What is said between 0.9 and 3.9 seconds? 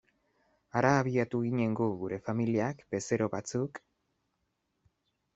abiatu ginen gu, gure familiak, bezero batzuk...